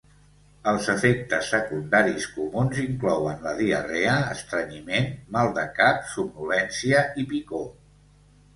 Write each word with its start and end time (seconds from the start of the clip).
Els 0.69 0.85
efectes 0.93 1.49
secundaris 1.55 2.25
comuns 2.37 2.79
inclouen 2.85 3.45
la 3.49 3.53
diarrea, 3.61 4.17
estrenyiment, 4.37 5.07
mal 5.39 5.53
de 5.61 5.69
cap, 5.79 6.11
somnolència 6.17 7.07
i 7.27 7.31
picor. 7.37 7.67